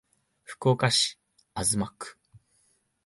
[0.45, 1.19] 福岡市
[1.53, 2.17] 東区